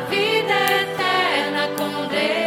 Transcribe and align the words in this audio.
vida 0.00 0.54
eterna 0.82 1.68
com 1.76 2.06
Deus, 2.08 2.45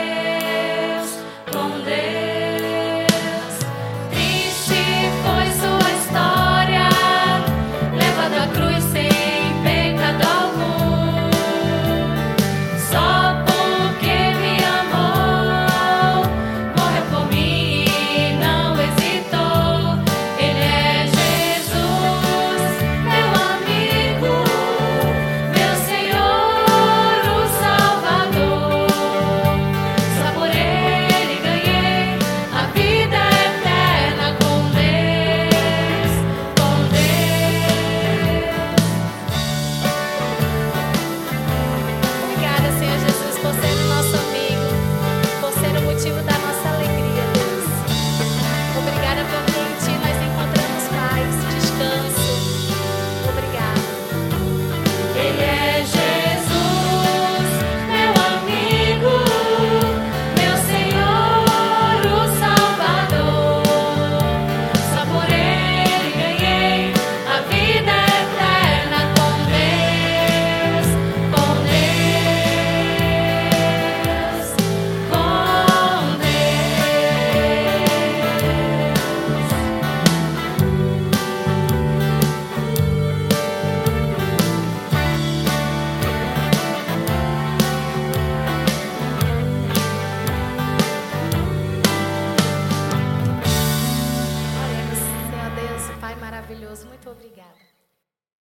maravilhoso, 96.29 96.85
muito 96.88 97.09
obrigada. 97.09 97.69